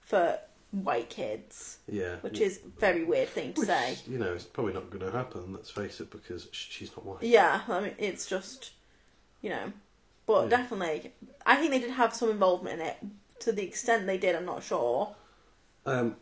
[0.00, 0.38] for
[0.70, 2.16] white kids, yeah.
[2.16, 3.98] which is a very weird thing to Which, say.
[4.06, 5.52] You know, it's probably not going to happen.
[5.52, 7.22] Let's face it, because she's not white.
[7.22, 8.72] Yeah, I mean, it's just,
[9.42, 9.72] you know,
[10.26, 10.56] but Yeah.
[10.58, 11.12] definitely,
[11.46, 12.96] I think they did have some involvement in it.
[13.40, 15.14] To the extent they did, I'm not sure.
[15.86, 16.16] Um,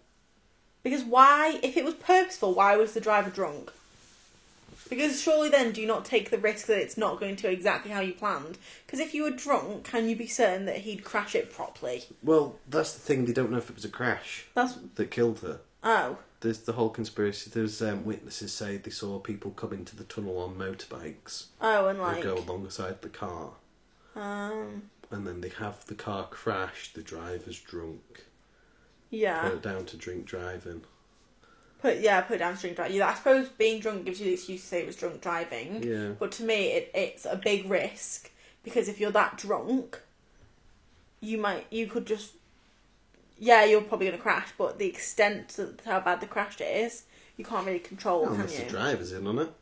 [0.86, 3.72] Because why, if it was purposeful, why was the driver drunk?
[4.88, 7.90] Because surely then do you not take the risk that it's not going to exactly
[7.90, 8.56] how you planned?
[8.86, 12.04] Because if you were drunk, can you be certain that he'd crash it properly?
[12.22, 13.24] well, that's the thing.
[13.24, 15.58] They don't know if it was a crash That's that killed her.
[15.82, 17.50] oh There's the whole conspiracy.
[17.52, 21.98] There's um, witnesses say they saw people come into the tunnel on motorbikes oh, and
[21.98, 23.50] and like go alongside the car,
[24.14, 26.92] um and then they have the car crash.
[26.92, 28.26] The driver's drunk.
[29.10, 29.42] Yeah.
[29.42, 30.82] Put it down to drink driving.
[31.80, 32.96] Put yeah, put down to drink driving.
[32.96, 35.82] Yeah, I suppose being drunk gives you the excuse to say it was drunk driving.
[35.82, 36.12] Yeah.
[36.18, 38.30] But to me, it, it's a big risk
[38.62, 40.00] because if you're that drunk,
[41.20, 42.32] you might you could just
[43.38, 44.48] yeah, you're probably gonna crash.
[44.56, 47.04] But the extent of how bad the crash is,
[47.36, 48.64] you can't really control, can Unless you?
[48.64, 49.52] the driver's in on it.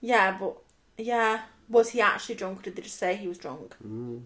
[0.00, 0.56] yeah, but
[0.98, 2.60] yeah, was he actually drunk?
[2.60, 3.74] or Did they just say he was drunk?
[3.84, 4.22] Mm.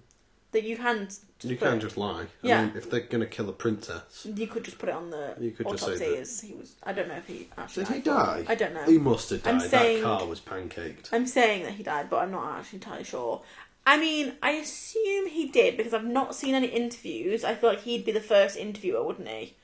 [0.56, 2.22] That you can just You can just lie.
[2.22, 2.64] I Yeah.
[2.64, 5.36] mean, if they're going to kill a princess, you could just put it on the
[5.38, 6.76] You could just say autopsy that- as he was.
[6.82, 8.52] I don't know if he actually did he died, but- die?
[8.52, 8.84] I don't know.
[8.84, 9.52] He must have died.
[9.52, 11.10] I'm saying- that car was pancaked.
[11.12, 13.42] I'm saying that he died, but I'm not actually entirely sure.
[13.84, 17.44] I mean, I assume he did because I've not seen any interviews.
[17.44, 19.56] I feel like he'd be the first interviewer, wouldn't he?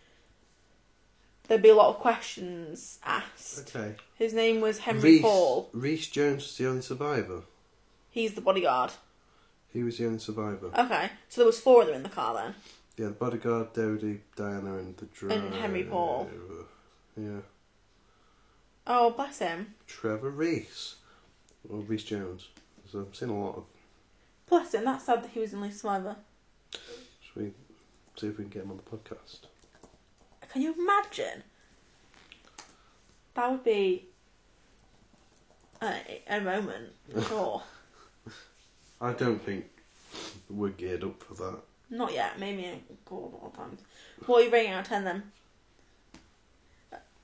[1.49, 3.75] There'd be a lot of questions asked.
[3.75, 3.95] Okay.
[4.17, 5.71] His name was Henry Reese, Paul.
[5.73, 7.45] Rees-Jones was the only survivor.
[8.11, 8.93] He's the bodyguard.
[9.73, 10.71] He was the only survivor.
[10.79, 12.55] Okay, so there was four of them in the car then.
[12.97, 15.35] Yeah, the bodyguard, Dodi, Diana, and the driver.
[15.35, 16.29] And Henry Paul.
[17.17, 17.41] Yeah.
[18.87, 19.75] Oh, bless him.
[19.87, 20.97] Trevor Rees.
[21.69, 22.49] Or Rees-Jones.
[22.91, 23.65] So I've seen a lot of.
[24.47, 24.85] Bless him.
[24.85, 26.17] That's sad that he was the only survivor.
[26.73, 27.53] Should we
[28.19, 29.47] see if we can get him on the podcast?
[30.51, 31.45] Can you imagine?
[33.35, 34.09] That would be
[35.81, 37.63] a, a moment, for sure.
[39.03, 39.65] I don't think
[40.49, 41.59] we're geared up for that.
[41.91, 42.39] Not yet.
[42.39, 43.81] Maybe in a couple more times.
[44.25, 45.23] What are you rating out of ten then?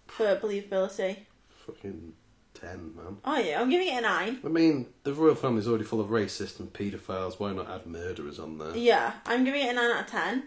[0.08, 1.18] For believability.
[1.64, 2.12] Fucking
[2.54, 3.16] 10, man.
[3.24, 4.40] Oh yeah, I'm giving it a nine.
[4.44, 7.38] I mean, the royal family's already full of racists and paedophiles.
[7.38, 8.76] Why not add murderers on there?
[8.76, 10.44] Yeah, I'm giving it a nine out of ten.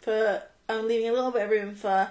[0.00, 2.10] For I'm leaving a little bit of room for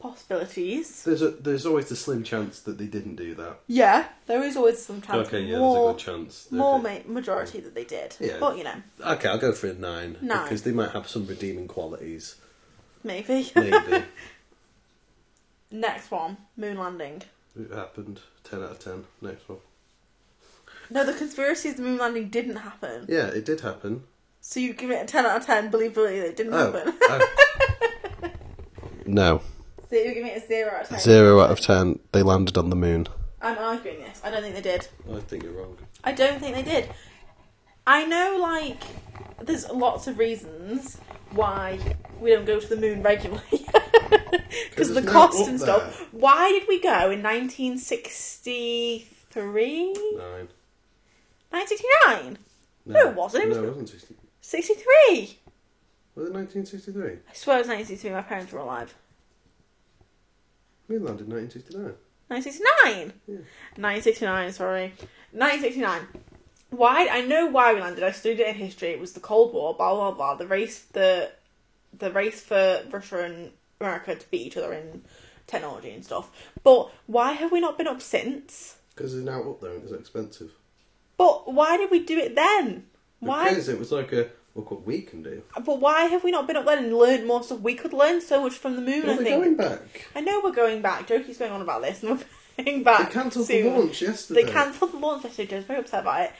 [0.00, 1.04] possibilities.
[1.04, 3.60] There's a there's always the slim chance that they didn't do that.
[3.68, 5.28] Yeah, there is always some chance.
[5.28, 6.44] okay, yeah, more, there's a good chance.
[6.44, 8.16] that more they- ma- majority that they did.
[8.18, 8.38] Yeah.
[8.40, 8.74] But you know,
[9.06, 10.42] Okay, I'll go for a nine, Nine.
[10.44, 12.36] because they might have some redeeming qualities.
[13.04, 13.50] maybe.
[13.54, 14.04] Maybe
[15.70, 17.22] Next one, moon landing.
[17.58, 18.20] it happened.
[18.42, 19.04] Ten out of ten.
[19.20, 19.58] Next one.
[20.90, 23.06] No, the conspiracy is the moon landing didn't happen.
[23.08, 24.02] Yeah, it did happen.
[24.40, 26.72] So you give it a ten out of ten, believability that it didn't Oh.
[26.72, 26.94] happen.
[27.02, 28.30] oh.
[29.06, 29.42] no,
[29.90, 30.98] so you're giving it a zero out of ten.
[31.00, 31.98] zero out of ten.
[32.12, 33.06] They landed on the moon.
[33.42, 34.20] I'm arguing this.
[34.24, 34.86] I don't think they did.
[35.12, 35.76] I think you're wrong.
[36.04, 36.88] I don't think they did.
[37.86, 38.82] I know, like,
[39.42, 40.98] there's lots of reasons
[41.32, 41.78] why
[42.20, 43.42] we don't go to the moon regularly.
[44.70, 45.66] Because of the it's not cost up and there.
[45.66, 46.06] stuff.
[46.12, 49.92] Why did we go in 1963?
[50.16, 50.48] Nine.
[51.50, 52.38] 1969?
[52.86, 53.44] No, it wasn't.
[53.44, 54.14] It was- No, it wasn't 60.
[54.40, 55.38] 63?
[56.16, 57.18] Was it 1963?
[57.28, 58.10] I swear it was 1963.
[58.10, 58.94] My parents were alive.
[60.90, 61.94] We landed in 1969.
[62.26, 63.12] 1969?
[63.28, 63.34] Yeah.
[63.78, 64.92] 1969, sorry.
[65.30, 66.02] 1969.
[66.70, 67.06] Why?
[67.06, 68.02] I know why we landed.
[68.02, 68.88] I studied it in history.
[68.88, 70.34] It was the Cold War, blah, blah, blah.
[70.34, 71.30] The race, the,
[71.96, 75.02] the race for Russia and America to beat each other in
[75.46, 76.28] technology and stuff.
[76.64, 78.78] But why have we not been up since?
[78.92, 80.50] Because it's now up there and it's expensive.
[81.16, 82.86] But why did we do it then?
[83.20, 83.50] Why?
[83.50, 85.42] Because it was like a, look what we can do.
[85.64, 87.60] But why have we not been up there and learned more stuff?
[87.60, 89.02] We could learn so much from the moon.
[89.06, 89.42] Well, I they're think.
[89.42, 90.06] going back.
[90.14, 91.06] I know we're going back.
[91.08, 92.24] Jokey's going on about this, and we're
[92.64, 93.08] going back.
[93.08, 94.44] They cancelled the launch yesterday.
[94.44, 95.54] They cancelled the launch yesterday.
[95.56, 96.32] I was very upset about it.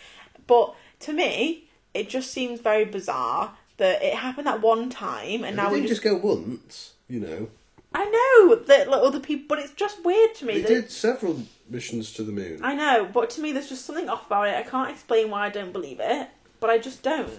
[0.47, 5.57] But to me, it just seems very bizarre that it happened that one time, and
[5.59, 5.89] They now we just.
[5.89, 7.49] just go once, you know.
[7.93, 10.61] I know that like, other people, but it's just weird to me.
[10.61, 12.61] They did several missions to the moon.
[12.63, 14.55] I know, but to me, there's just something off about it.
[14.55, 16.29] I can't explain why I don't believe it,
[16.61, 17.31] but I just don't.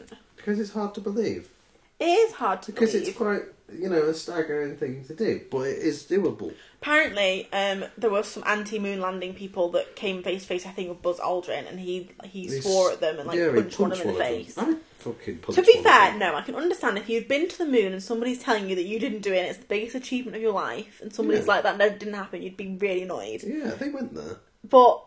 [0.44, 1.50] Because it's hard to believe.
[2.00, 2.80] It is hard to believe.
[2.80, 3.08] Because believe.
[3.10, 3.42] it's quite,
[3.80, 5.42] you know, a staggering thing to do.
[5.52, 6.54] But it is doable.
[6.82, 10.66] Apparently, um, there were some anti-moon landing people that came face to face.
[10.66, 13.62] I think with Buzz Aldrin, and he he swore at them and like yeah, he
[13.62, 14.58] punched one of them in the face.
[14.58, 17.66] I fucking punched To be fair, no, I can understand if you'd been to the
[17.68, 20.36] moon and somebody's telling you that you didn't do it and it's the biggest achievement
[20.36, 21.54] of your life, and somebody's Yeah.
[21.54, 23.44] like that never didn't happen, you'd be really annoyed.
[23.44, 24.38] Yeah, they went there.
[24.68, 25.04] But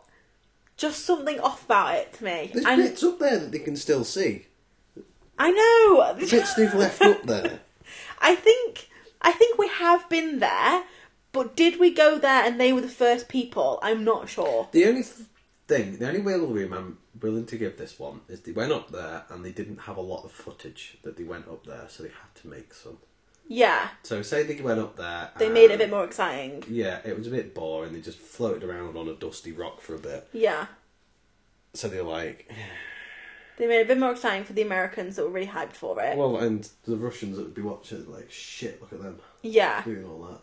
[0.77, 2.51] just something off about it to me.
[2.53, 4.47] There's And bits up there that they can still see.
[5.39, 6.15] I know.
[6.19, 7.61] Bits they've left up there.
[8.21, 8.89] I think
[9.21, 10.85] I think we have been there,
[11.33, 13.79] but did we go there and they were the first people?
[13.83, 14.69] I'm not sure.
[14.73, 15.27] The only th-
[15.67, 19.25] thing, the only room I'm willing to give this one is they went up there
[19.31, 22.11] and they didn't have a lot of footage that they went up there, so they
[22.11, 22.99] had to make some.
[23.47, 25.31] Yeah, So say they went up there.
[25.39, 26.65] they made it a bit more exciting.
[26.67, 27.93] Yeah, it was a bit boring.
[27.93, 30.27] They just floated around on a dusty rock for a bit.
[30.33, 30.67] Yeah.
[31.75, 32.51] So they're like,
[33.57, 36.01] They made it a bit more exciting for the Americans that were really hyped for
[36.03, 36.17] it.
[36.17, 39.83] well, and the Russians that would be watching, it, like, shit, look at them yeah.
[39.85, 40.41] doing all that.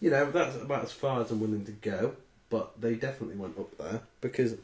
[0.00, 2.14] You know, that's about as far as I'm willing to go.
[2.48, 4.54] But they definitely went up there because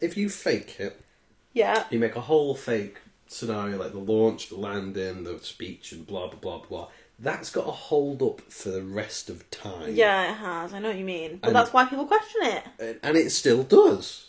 [0.00, 1.00] if you fake it,
[1.54, 1.86] Yeah.
[1.90, 6.28] you make a whole fake scenario like the launch, the landing, the speech, and blah
[6.28, 6.88] blah blah blah.
[7.18, 9.94] That's got to hold up for the rest of time.
[9.94, 10.72] Yeah, it has.
[10.72, 11.38] I know what you mean.
[11.38, 12.64] But And- that's why people question it.
[12.78, 14.26] And- and it still does.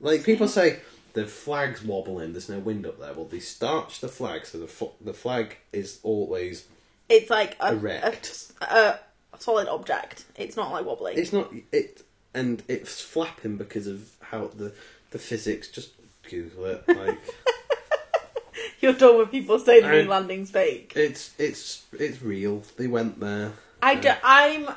[0.00, 0.80] Like people say,
[1.14, 2.32] the flag's wobbling.
[2.32, 3.12] There's no wind up there.
[3.14, 6.66] Well, they starch the flag, so the the flag is always.
[7.08, 8.52] It's like a, Erect.
[8.62, 8.98] a,
[9.32, 10.24] a solid object.
[10.36, 11.14] It's not like wobbly.
[11.14, 12.02] It's not it,
[12.34, 14.72] and it's flapping because of how the
[15.10, 15.68] the physics.
[15.68, 15.90] Just
[16.28, 16.84] Google it.
[16.88, 17.18] Like
[18.80, 20.92] You're done with people saying the moon I- landing's fake.
[20.96, 22.62] it's it's it's real.
[22.76, 23.52] They went there.
[23.82, 24.68] I do, I'm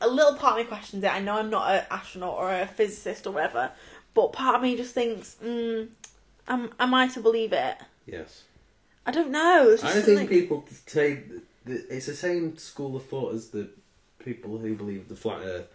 [0.00, 1.12] a little part of me questions it.
[1.12, 3.70] I know I'm not an astronaut or a physicist or whatever,
[4.16, 5.86] but part of me just thinks, mm,
[6.48, 7.76] am, am I to believe it?
[8.06, 8.42] Yes.
[9.04, 9.68] I don't know.
[9.74, 11.22] I just think something- people say
[11.66, 13.68] that it's the same school of thought as the
[14.18, 15.68] people who believe the flat Earth.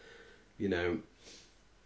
[0.58, 1.00] You know,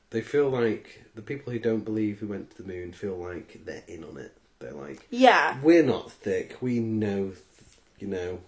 [0.09, 3.63] they feel like the people who don't believe who went to the moon feel like
[3.65, 4.35] they're in on it.
[4.59, 6.57] They're like, Yeah, we're not thick.
[6.61, 7.33] We know,
[7.99, 8.39] you know.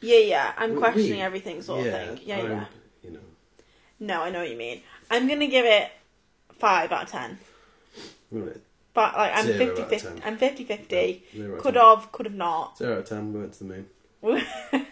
[0.00, 0.52] yeah, yeah.
[0.58, 2.20] I'm We- questioning we- everything, sort of thing.
[2.26, 2.64] Yeah, I'm- yeah.
[3.04, 3.20] You know,
[4.00, 4.82] No, I know what you mean.
[5.10, 5.90] I'm gonna give it
[6.58, 7.38] five out of ten.
[8.30, 8.56] right.
[8.94, 10.08] But like I'm Zero 50 out of 50.
[10.08, 10.22] 10.
[10.26, 11.24] I'm 50 50.
[11.34, 11.82] Zero out of Could 10.
[11.82, 12.78] have, could have not.
[12.78, 13.32] Zero out of ten.
[13.32, 13.84] We went to the
[14.22, 14.86] moon.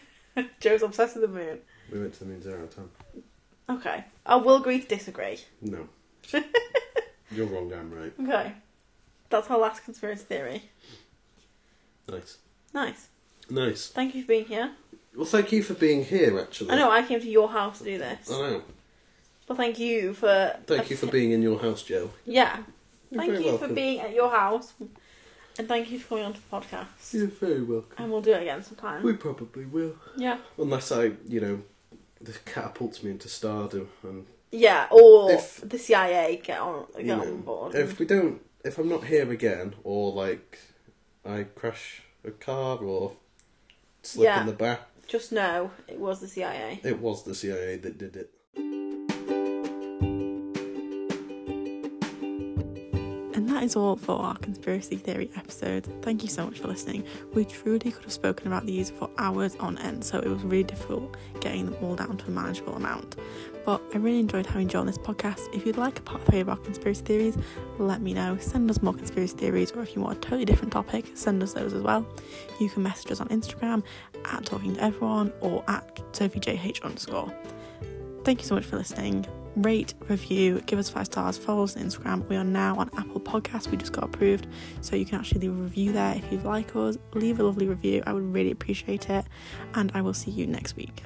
[0.60, 1.58] Joe's obsessed with the moon.
[1.92, 2.42] We went to the moon.
[2.42, 2.88] Zero out of ten.
[3.68, 4.04] Okay.
[4.26, 5.38] I will agree to disagree.
[5.60, 5.86] No.
[7.30, 7.72] You're wrong.
[7.72, 8.12] I'm right.
[8.22, 8.52] Okay.
[9.28, 10.62] That's our last conspiracy theory.
[12.08, 12.38] Nice.
[12.74, 13.08] Nice.
[13.48, 13.88] Nice.
[13.88, 14.72] Thank you for being here.
[15.14, 16.38] Well, thank you for being here.
[16.40, 18.30] Actually, I know I came to your house to do this.
[18.30, 18.62] I know.
[19.50, 20.56] But thank you for.
[20.68, 22.10] Thank you for being in your house, Joe.
[22.24, 22.58] Yeah.
[23.10, 23.68] You're Thank you welcome.
[23.70, 24.74] for being at your house.
[25.58, 27.12] And thank you for coming on to the podcast.
[27.12, 27.96] You're very welcome.
[27.98, 29.02] And we'll do it again sometime.
[29.02, 29.96] We probably will.
[30.16, 30.38] Yeah.
[30.56, 31.62] Unless I, you know,
[32.20, 37.06] this catapults me into stardom and Yeah, or If- the CIA get on get you
[37.08, 37.74] know, on board.
[37.74, 40.60] if we don't, if I'm not here again, or like
[41.24, 43.16] I crash a car or
[44.04, 44.42] slip Yeah.
[44.42, 46.78] in the back, Just know it was the CIA.
[46.84, 48.30] it was the CIA that did it.
[53.60, 55.86] That is all for our conspiracy theory episode.
[56.00, 57.04] Thank you so much for listening.
[57.34, 60.64] We truly could have spoken about these for hours on end, so it was really
[60.64, 63.16] difficult getting them all down to a manageable amount.
[63.66, 65.54] But I really enjoyed having you on this podcast.
[65.54, 67.36] If you'd like a part three of our conspiracy theories,
[67.78, 68.38] let me know.
[68.38, 71.52] Send us more conspiracy theories, or if you want a totally different topic, send us
[71.52, 72.06] those as well.
[72.60, 73.82] You can message us on Instagram
[74.24, 77.30] at talking to everyone or at sophiejh underscore.
[78.24, 79.26] Thank you so much for listening.
[79.56, 82.26] Rate, review, give us five stars, follow us on Instagram.
[82.28, 83.68] We are now on Apple Podcasts.
[83.68, 84.46] We just got approved,
[84.80, 86.96] so you can actually leave a review there if you like us.
[87.14, 88.02] Leave a lovely review.
[88.06, 89.24] I would really appreciate it.
[89.74, 91.02] And I will see you next week.